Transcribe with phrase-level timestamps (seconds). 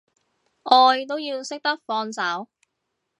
[0.63, 2.49] 愛都要識得放手